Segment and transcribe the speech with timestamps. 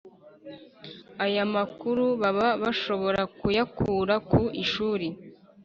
[1.25, 5.07] aya makuru baba bashobora kuyakura ku ishuri